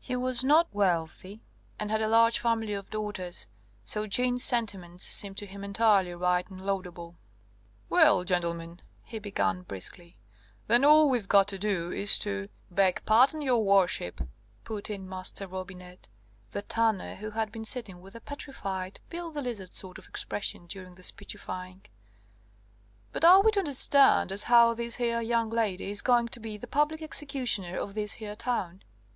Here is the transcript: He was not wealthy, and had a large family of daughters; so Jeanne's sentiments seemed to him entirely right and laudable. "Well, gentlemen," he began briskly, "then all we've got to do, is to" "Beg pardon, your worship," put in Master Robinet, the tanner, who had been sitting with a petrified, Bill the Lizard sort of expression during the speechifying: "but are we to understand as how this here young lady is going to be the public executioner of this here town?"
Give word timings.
He 0.00 0.16
was 0.16 0.42
not 0.42 0.66
wealthy, 0.72 1.44
and 1.78 1.92
had 1.92 2.02
a 2.02 2.08
large 2.08 2.40
family 2.40 2.72
of 2.74 2.90
daughters; 2.90 3.46
so 3.84 4.08
Jeanne's 4.08 4.42
sentiments 4.42 5.04
seemed 5.04 5.36
to 5.36 5.46
him 5.46 5.62
entirely 5.62 6.12
right 6.12 6.50
and 6.50 6.60
laudable. 6.60 7.14
"Well, 7.88 8.24
gentlemen," 8.24 8.80
he 9.04 9.20
began 9.20 9.62
briskly, 9.62 10.16
"then 10.66 10.84
all 10.84 11.08
we've 11.08 11.28
got 11.28 11.46
to 11.46 11.56
do, 11.60 11.92
is 11.92 12.18
to" 12.18 12.48
"Beg 12.82 13.02
pardon, 13.04 13.40
your 13.42 13.64
worship," 13.64 14.20
put 14.64 14.90
in 14.90 15.08
Master 15.08 15.46
Robinet, 15.46 16.08
the 16.50 16.62
tanner, 16.62 17.14
who 17.14 17.30
had 17.30 17.52
been 17.52 17.64
sitting 17.64 18.00
with 18.00 18.16
a 18.16 18.20
petrified, 18.20 18.98
Bill 19.08 19.30
the 19.30 19.40
Lizard 19.40 19.72
sort 19.72 19.98
of 19.98 20.08
expression 20.08 20.66
during 20.66 20.96
the 20.96 21.04
speechifying: 21.04 21.82
"but 23.12 23.24
are 23.24 23.40
we 23.40 23.52
to 23.52 23.60
understand 23.60 24.32
as 24.32 24.42
how 24.50 24.74
this 24.74 24.96
here 24.96 25.20
young 25.20 25.48
lady 25.48 25.92
is 25.92 26.02
going 26.02 26.26
to 26.30 26.40
be 26.40 26.56
the 26.56 26.66
public 26.66 27.00
executioner 27.02 27.78
of 27.78 27.94
this 27.94 28.14
here 28.14 28.34
town?" 28.34 28.82